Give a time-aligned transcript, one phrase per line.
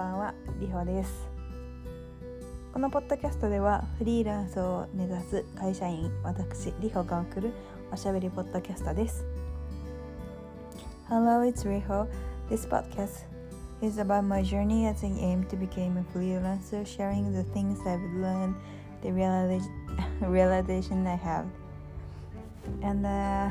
[0.00, 1.28] ばんは、りほです
[2.72, 7.52] このポッドキャストではフリーランスを目指す会社員私りほが送る
[7.92, 9.24] おしゃべりポッドキャストです
[11.08, 12.08] Hello, it's Riho.
[12.50, 13.26] This podcast
[13.80, 18.02] is about my journey as I aim to become a freelancer, sharing the things I've
[18.20, 18.56] learned,
[19.02, 19.12] the
[20.22, 21.46] realization I have,
[22.82, 23.50] and uh,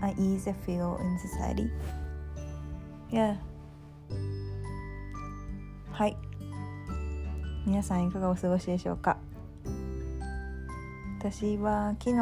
[0.00, 1.70] unease I feel in society.
[3.10, 3.36] Yeah.
[5.91, 6.15] はい。
[7.65, 9.17] 皆さんいかがお過ごしでしょうか？
[11.19, 12.17] 私は昨日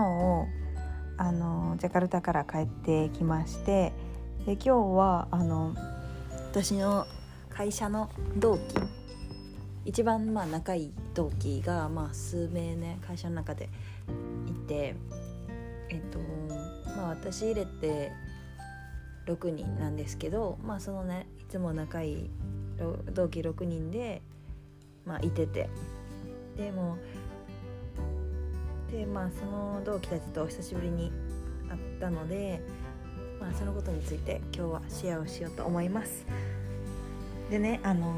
[1.18, 3.94] あのジャカルタから帰ってきまして
[4.46, 5.76] で今日はあの
[6.52, 7.06] 私の
[7.50, 8.62] 会社の同期
[9.86, 13.70] 一番まあ仲いい同期が、まあ、数名ね会社の中で
[14.48, 14.96] いて
[15.90, 16.20] えっと
[16.98, 18.12] まあ私入れて
[19.28, 22.30] 6人なんですけどまあそのねいつも仲いい
[23.14, 24.22] 同期6人で、
[25.06, 25.70] まあ、いてて。
[26.58, 26.98] でも
[28.92, 31.12] でまあその同期たちと久しぶりに
[31.70, 32.60] 会ったので、
[33.40, 36.26] まあ、そのことについて今日はシェアをしようと思います。
[37.50, 38.14] でねあの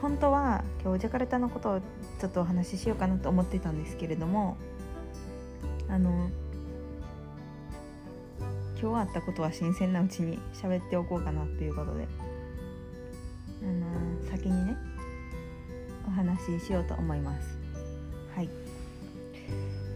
[0.00, 1.80] 本当は今日ジャカルタのことを
[2.20, 4.56] ちょっとお話ししようかなと思ってたんですけれども
[5.88, 6.30] あの
[8.80, 12.08] 今日あったことは新鮮なうちに喋っておこうかなということで。
[13.62, 14.76] あの先にね
[16.06, 17.58] お話ししようと思います。
[18.34, 18.48] はい。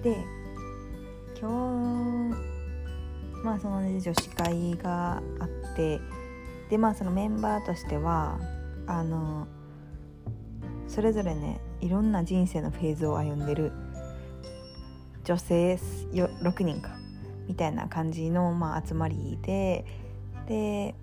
[0.03, 0.17] で
[1.41, 6.01] 今日まあそのね女子会があって
[6.71, 8.39] でまあそのメンバーとしては
[8.87, 9.47] あの
[10.89, 13.73] それぞれねいろんな人生のフェーズを歩んでる
[15.25, 15.75] 女性
[16.13, 16.91] 6人か
[17.47, 19.85] みたいな感じの、まあ、集まりで
[20.47, 20.95] で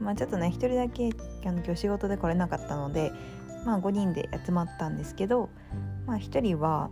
[0.00, 1.10] まあ、ちょっとね1人だけ
[1.44, 3.12] あの今日仕事で来れなかったので、
[3.64, 5.48] まあ、5人で集まったんですけど、
[6.06, 6.90] まあ、1人は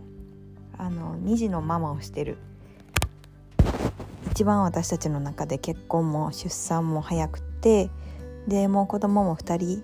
[0.77, 2.37] あの2児のママをしてる。
[4.31, 7.89] 一番私たちの中で結婚も出産も早くて
[8.47, 9.83] でもう子供も2人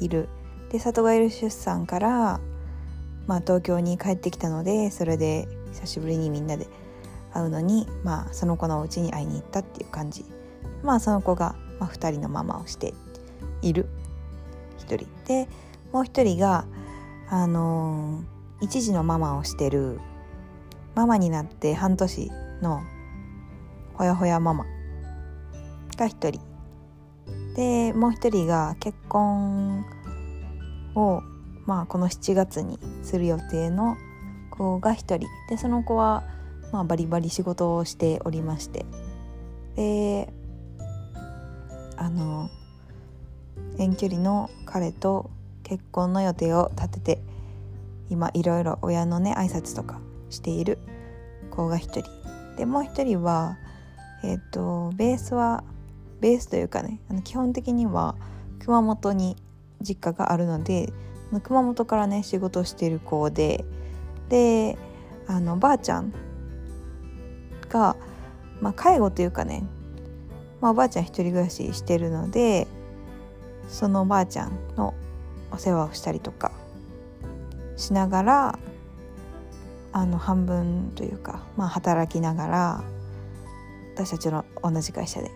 [0.00, 0.28] いる。
[0.70, 2.40] で里帰り出産から、
[3.26, 6.68] まあ、東京に帰ってきたのでそれで久しぶりにみんなで
[7.32, 10.24] 会うのに、まあ、その子のお家に会いに行ったっていう感じ。
[10.82, 12.94] まあその子がまあ、2人のママをして
[13.62, 13.88] いる。
[14.80, 15.48] 1人で
[15.92, 16.66] もう1人が
[17.28, 18.24] あの、
[18.60, 20.00] 一児のママをしてる
[20.94, 22.30] ママになって半年
[22.60, 22.82] の
[23.94, 24.66] ほやほやママ
[25.96, 26.40] が1人。
[27.54, 29.84] でもう1人が結婚
[30.94, 31.22] を、
[31.66, 33.96] まあ、この7月にする予定の
[34.50, 35.20] 子が1人。
[35.48, 36.24] でその子は、
[36.72, 38.84] まあ、バリバリ仕事をしておりまして。
[39.76, 40.32] で
[41.96, 42.50] あの
[43.78, 45.30] 遠距離の彼と
[45.62, 47.22] 結婚の予定を立てて
[48.08, 50.00] 今いろいろ親のね挨拶とか
[50.30, 50.78] している
[51.50, 52.10] 子が一人。
[52.56, 53.56] でもう一人は
[54.22, 55.64] えっ、ー、とベースは
[56.20, 58.16] ベースというかねあの基本的には
[58.58, 59.36] 熊本に
[59.80, 60.92] 実家があるので
[61.42, 63.64] 熊本からね仕事してる子で
[64.28, 64.76] で
[65.26, 66.12] あのばあちゃん
[67.68, 67.96] が、
[68.60, 69.64] まあ、介護というかね
[70.60, 72.66] まあ、おばあちゃん一人暮らししてるので
[73.70, 74.94] そのおばあちゃんの
[75.50, 76.52] お世話をしたりとか
[77.76, 78.58] しながら
[79.92, 82.84] あの半分というか、まあ、働きながら
[83.94, 85.30] 私たちの同じ会社で。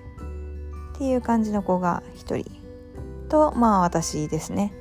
[0.95, 2.49] っていう感じの子が一人
[3.29, 4.73] とまあ私ですね。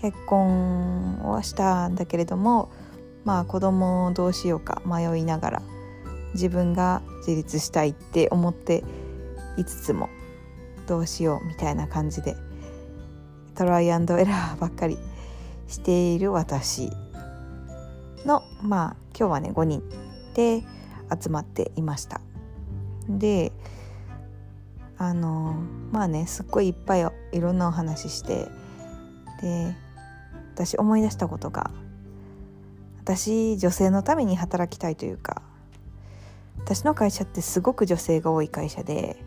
[0.00, 2.70] 結婚をしたんだけれども
[3.24, 5.62] まあ子供をどうしようか迷いながら
[6.32, 8.82] 自分が自立したいって思って
[9.58, 10.08] いつつも
[10.86, 12.34] どうしようみたいな感じで
[13.60, 14.96] トライアンドエラーばっかり
[15.68, 16.90] している私
[18.24, 19.82] のまあ今日はね5人
[20.32, 20.62] で
[21.22, 22.22] 集まっていました。
[23.06, 23.52] で
[24.96, 25.56] あの
[25.92, 28.48] まあねすっごいいっぱいいろんなお話しして
[29.42, 29.76] で
[30.54, 31.70] 私思い出したことが
[33.02, 35.42] 私女性のために働きたいというか
[36.56, 39.22] 私の会社ってすごく女性が多い会社で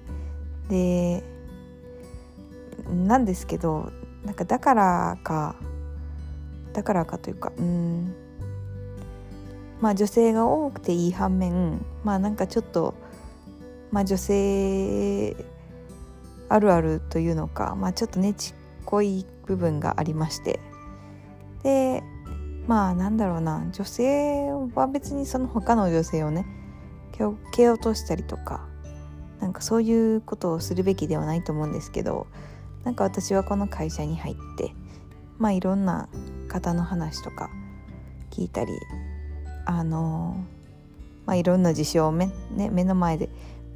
[0.70, 1.24] で
[3.06, 3.92] なんですけど
[4.26, 5.56] なんかだからか。
[6.74, 8.16] だからかというかうん。
[9.80, 12.94] まあ女性が多くていい反面まあなんかちょっと
[13.92, 15.36] まあ女性
[16.50, 18.54] あるあるというのかまあちょっとねちっ
[18.86, 20.60] こい部分がありまして。
[21.64, 22.04] で
[22.68, 26.46] まあなんだろうな女性は別にその他の女性をね
[27.12, 28.66] 蹴落としたりとか
[29.40, 32.28] なんかそういうことをするべきではないと思うんですけど
[32.84, 34.74] なんか私はこの会社に入って
[35.38, 36.10] まあいろんな
[36.48, 37.50] 方の話とか
[38.30, 38.72] 聞いたり
[39.66, 40.38] あの
[41.26, 43.30] まあいろんな事象を目,、ね、目の前で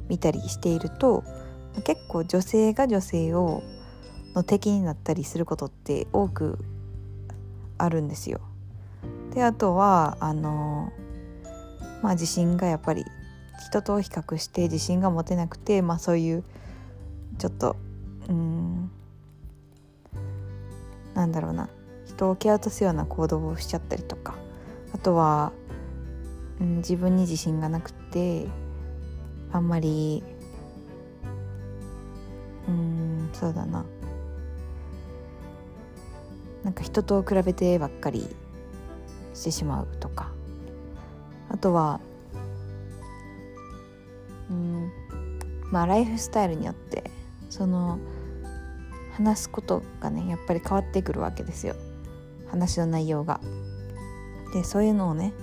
[0.08, 1.24] 見たりしていると
[1.84, 3.62] 結構女性が女性を
[4.34, 6.58] の敵になったりすることって多く
[7.78, 8.40] あるんですよ。
[9.34, 10.92] であとはあの
[12.02, 13.04] まあ自信がやっぱり
[13.66, 16.44] 人と比較して自信が持てなくてまあそういう
[17.38, 17.76] ちょっと
[18.28, 18.90] うん
[21.18, 21.68] なんだろうな。
[22.06, 24.36] 人を蹴落とすような行動をしちゃったりとか。
[24.94, 25.52] あとは、
[26.60, 28.46] うん、自分に自信がなくて
[29.50, 30.22] あんまり
[32.68, 33.84] うんそうだな。
[36.62, 38.28] なんか人と比べてばっかり
[39.34, 40.30] してしまうとか。
[41.50, 42.00] あとは
[44.50, 44.92] うん
[45.72, 47.10] まあライフスタイルによって
[47.50, 47.98] その
[49.18, 51.74] 話すことがねやっぱり変わってくるわけですよ
[52.50, 53.40] 話の内容が。
[54.54, 55.34] でそういうのをね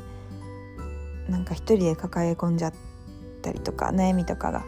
[1.29, 2.73] なんか一人で抱え込んじゃっ
[3.43, 4.63] たりとか悩みとかが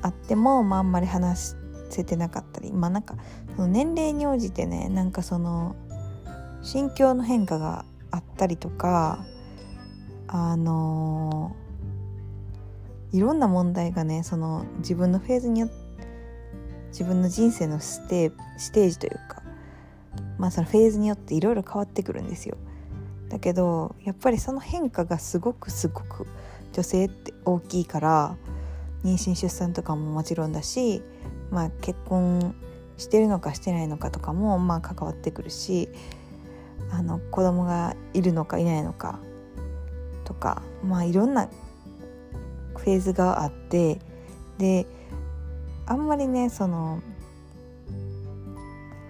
[0.00, 1.54] あっても、まあ、あんまり話
[1.90, 3.16] せてなかったりまあなんか
[3.56, 5.76] その年齢に応じてねなんかその
[6.62, 9.26] 心境の変化があったりとか
[10.28, 15.83] あのー、いろんな問題がねその自分のフェーズによって
[16.94, 19.42] 自分の人生のステステージというか
[20.38, 22.56] まあそのフェーズによっていろいろ変わってくるんですよ。
[23.28, 26.28] だけどやっぱりその変化がすごくすごく
[26.72, 28.36] 女性って大きいから
[29.04, 31.02] 妊娠出産とかももちろんだし、
[31.50, 32.54] まあ、結婚
[32.96, 35.88] してるのかしてないのかとかもまあ関わってくるし
[36.92, 39.18] あの子供がいるのかいないのか
[40.24, 41.48] とかまあいろんな
[42.76, 43.98] フェーズがあって
[44.58, 44.86] で
[45.86, 47.02] あんまりねその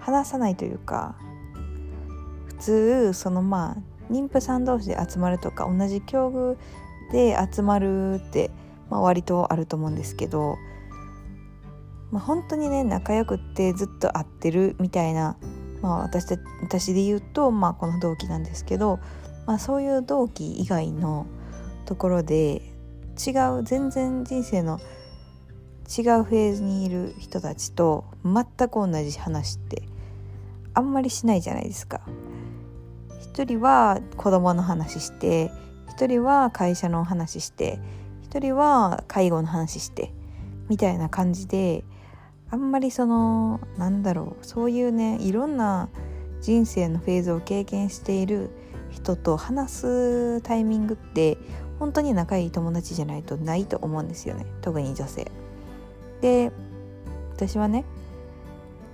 [0.00, 1.16] 話さないというか
[2.46, 6.56] 普通そのまあ妊婦さん同士で集まるとか同じ境遇
[7.12, 8.50] で集まるって、
[8.90, 10.56] まあ、割とあると思うんですけど、
[12.10, 15.36] まあ、本当にね仲良くってずっと会ってるみたいな、
[15.80, 18.98] まあ私、私私で言うと、まあ、この同期なんですけど、
[19.46, 21.26] まあ、そういう同期以外の
[21.86, 22.62] ところで
[23.24, 24.80] 違う全然人生の
[25.86, 29.82] 違うフェーズにいる人たちと全く同じ話って
[30.72, 32.00] あんまりしないじゃないですか。
[33.20, 35.50] 一人は子供の話して
[35.88, 37.80] 一人は会社の話して
[38.22, 40.12] 一人は介護の話して
[40.68, 41.84] みたいな感じで
[42.50, 45.88] あんまりそのなんだろうそういうねいろんな
[46.40, 48.50] 人生のフェーズを経験している
[48.90, 51.36] 人と話すタイミングって
[51.80, 55.30] 本当に仲いい友達じゃないとないと思うんですよね特に女性。
[56.24, 56.52] で
[57.34, 57.84] 私はね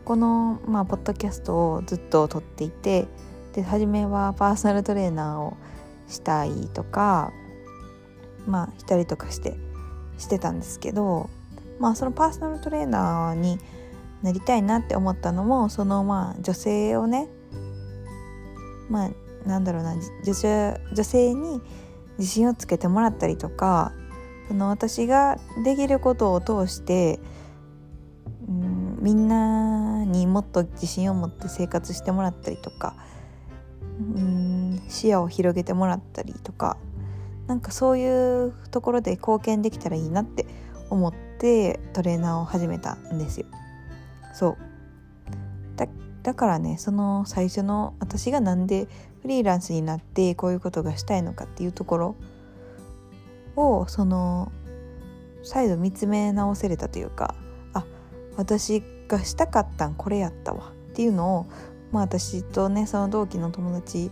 [0.05, 3.07] この、まあ、ポッドキャストをずっと撮っていて
[3.53, 5.57] で初めはパーソナルトレーナーを
[6.09, 7.31] したいとか
[8.49, 9.55] まあしたりとかして
[10.19, 11.31] してたんですけど
[11.79, 13.61] まあそのパーソナルトレーナーに
[14.25, 17.29] なりたいなって思ったのもそのまあ女性をね
[18.89, 19.11] まあ
[19.49, 21.61] なんだろうな女女性に
[22.19, 23.93] 自信をつけてもらったりとか
[24.51, 27.21] その私ができることを通して、
[28.49, 32.97] うん、みんなにもっと自信を持って生活してもらったりとか、
[34.01, 36.79] うん、視野を広げてもらったりとか
[37.47, 40.47] なんかそういうところで貢献できたらいいなって
[40.91, 43.47] 思ってトレーナーを始めたんですよ。
[44.35, 44.57] そう
[45.77, 45.87] だ
[46.25, 48.89] だからねその最初の私がなんで
[49.23, 52.17] フリーランスになってこういうことがしたいのかっていうところ
[53.61, 54.53] をその
[55.43, 57.35] 再度見つめ直せれたというか
[57.73, 57.85] あ
[58.37, 61.47] 私がしたかったんこれやったわっていうのを、
[61.93, 64.11] まあ、私とねその同期の友達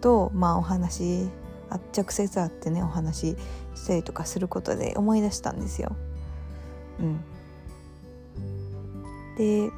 [0.00, 1.28] と、まあ、お話
[1.70, 3.36] あ直接会ってねお話
[3.74, 5.96] したりとかすることで思い出したんですよ。
[7.00, 7.20] うん、
[9.36, 9.70] で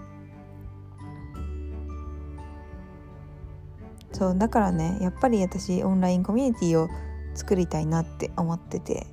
[4.13, 6.89] そうだからねやっぱり私オンラインコミュニティを
[7.37, 9.07] 作りたいなって思ってて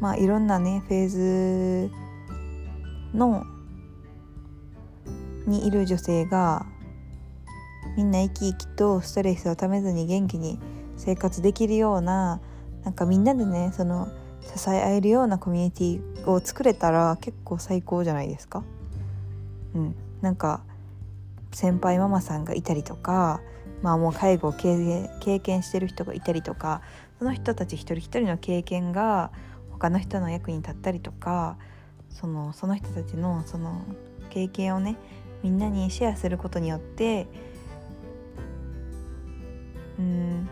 [0.00, 1.90] まあいろんなねフェーズ
[3.14, 3.44] の
[5.46, 6.66] にいる女性が
[7.96, 10.58] みんな生き生きとストレスをためずに元気に
[10.96, 12.40] 生活できるような
[12.84, 14.08] なんかみんなでねその
[14.56, 18.64] 支え合えるようなコミュニティを作れたら結構最高じゃないですか。
[19.74, 20.62] うん、なんか
[21.52, 23.40] 先輩ママさんがいたりとか
[23.82, 26.82] まあもう介護を経験してる人がいたりとか
[27.18, 29.30] その人たち一人一人の経験が
[29.70, 31.56] 他の人の役に立ったりとか
[32.10, 33.82] そのその人たちのその
[34.28, 34.96] 経験をね
[35.42, 37.26] みんなにシェアすることによって
[39.98, 40.48] うん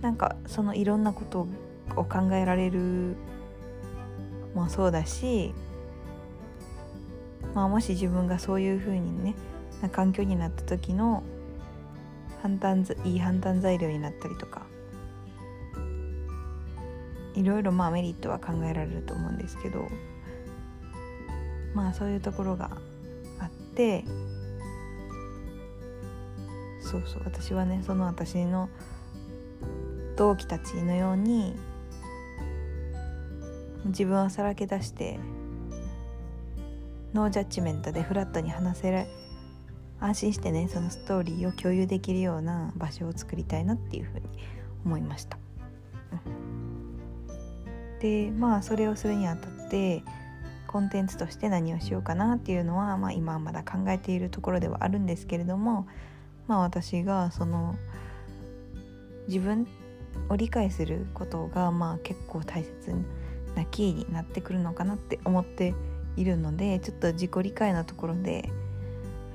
[0.00, 1.46] なんかそのいろんなこと
[1.96, 3.16] を考えられる
[4.54, 5.52] もそうだし、
[7.54, 9.34] まあ、もし自分がそういうふうにね
[9.82, 11.22] な環境になった時の
[12.46, 14.62] 判断いい判断材料になったりとか。
[17.34, 19.88] いろいろまあメリットは考えられると思うんですけど。
[21.74, 22.70] まあそういうところが
[23.40, 24.04] あって。
[26.80, 27.22] そうそう。
[27.24, 28.68] 私はねその私の
[30.16, 31.56] 同期たちのように。
[33.86, 35.18] 自分をさらけ出して。
[37.12, 39.06] ノージャッジメントでフラットに話せる
[40.00, 44.26] 安心してねそのストーリーを共有できるような場所を作りたいなっていうふうに
[44.84, 45.38] 思いました。
[48.00, 50.02] でまあそれをするにあたって
[50.66, 55.86] コンテンツとして何をしようかなっていうのは、まあ、今はまだ考えているところではあるんですけれども、
[56.48, 57.76] まあ、私がその
[59.26, 59.66] 自分
[60.28, 62.94] を理解することがまあ結構大切
[63.54, 65.74] なキーになってくるのかなって思って
[66.16, 68.50] いるのでちょっと自己理解のところで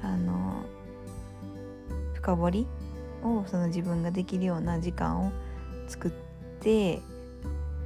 [0.03, 0.63] あの
[2.13, 2.67] 深掘り
[3.24, 5.31] をその自分ができるような時間を
[5.88, 6.12] 作っ
[6.60, 7.01] て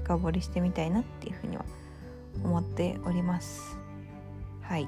[0.03, 1.65] 深掘りしてみたいなっていうふうには
[2.43, 3.77] 思っております。
[4.62, 4.88] はい。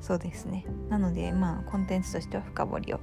[0.00, 0.66] そうですね。
[0.88, 3.00] なのでまあコンテンツとしては深掘りを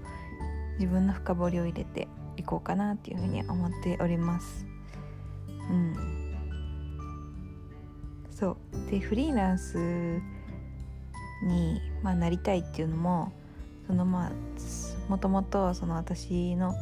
[0.80, 4.66] 自分の深掘りを入れていこうかなっていうふうに思っております。
[5.70, 5.96] うん。
[8.32, 8.92] そう。
[8.92, 10.22] でフリーランス
[11.44, 13.32] に、まあ、なりたいっていうのも
[13.88, 14.32] そのまあ
[15.10, 16.76] もともとその私の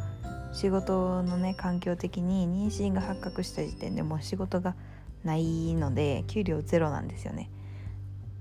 [0.53, 4.75] 仕事のね環境的に妊娠が発覚した時点でもう仕事が
[5.23, 7.49] ないので給料ゼロなんですよね。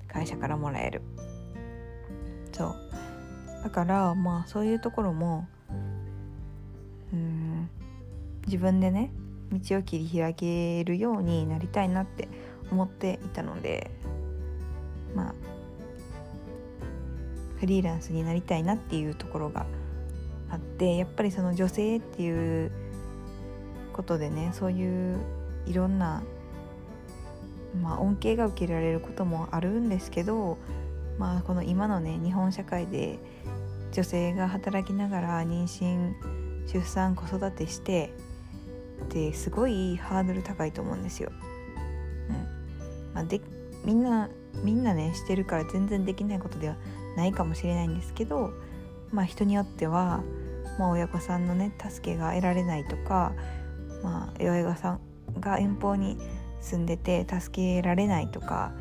[0.08, 1.02] 会社からもらえる。
[2.52, 2.76] そう。
[3.62, 5.46] だからまあそういうところも
[7.12, 7.68] うん
[8.46, 9.11] 自分でね
[9.52, 12.28] 道を切り開けるようになりたいなって
[12.70, 13.90] 思っていたので
[15.14, 15.35] まあ
[17.66, 19.66] フリーランスになりたいなっていうところが
[20.49, 22.70] あってやっぱりその女性っていう
[23.92, 25.18] ことでねそういう
[25.66, 26.23] いろんな、
[27.82, 30.58] まあ、恩恵が受けられることもあるんですけど、
[31.18, 33.18] まあ、この今のね日本社会で
[33.90, 36.14] 女性が働きながら妊娠
[36.73, 38.12] 出産子育てして
[39.02, 41.32] ってすごいハードル高いと思うんですよ。
[42.28, 43.40] うんまあ、で
[43.85, 44.28] みんな
[44.62, 46.76] みんなねしてるから全然できないことでは
[47.16, 48.52] ないかもしれないんですけど
[49.11, 50.23] まあ人によっては、
[50.78, 53.32] まあ、親御さんのね助けが得られないとか、
[54.02, 55.00] まあ、親御さん
[55.40, 56.18] が遠方に
[56.61, 58.73] 住んでて助けられないとか、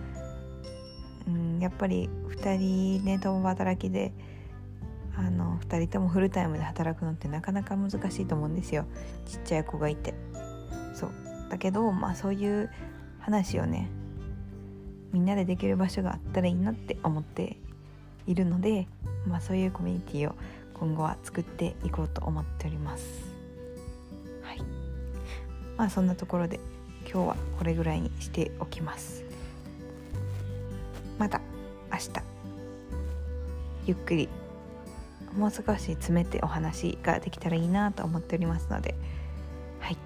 [1.27, 4.13] うん、やっぱり2人ね共働きで
[5.17, 8.85] あの2人ともフルタイムで働くのってなかなか難しいと思うんですよ。
[9.25, 10.13] ちっちゃい子がいて。
[10.93, 11.11] そう。
[11.49, 12.69] だけどまあそういう
[13.19, 13.89] 話をね
[15.13, 17.57] みんなでできる場所があったらいいなって思って
[18.27, 18.87] いるので、
[19.27, 20.35] まあ、そういうコミュニティを
[20.73, 23.05] 今後は作っていこうと思っております。
[24.41, 24.61] はい。
[25.77, 26.59] まあそんなところで
[27.09, 29.23] 今日はこれぐらいにしておきます。
[31.17, 31.39] また
[31.91, 32.09] 明日
[33.85, 34.27] ゆっくり
[35.37, 38.95] もう少し詰めてお話ができたらいいなと思っておりますので。
[39.79, 39.97] はい。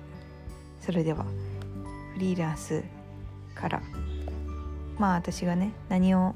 [0.81, 1.25] それでは
[2.13, 2.83] フリーランス
[3.55, 3.81] から
[4.99, 6.35] まあ私がね何を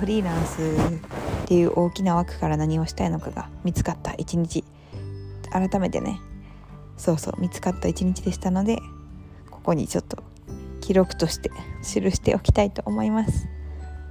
[0.00, 4.64] フリーランスっていう大きな枠から何をしたいのかが見つかった一日。
[5.50, 6.20] 改めてね。
[6.96, 8.78] そうそう見つかった一日でしたので
[9.50, 10.22] ここにちょっと
[10.80, 11.50] 記録として
[11.82, 13.48] 記しておきたいと思います。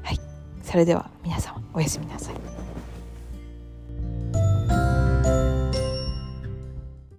[0.04, 0.20] はい。
[0.62, 2.65] それでは皆様おやすみなさい。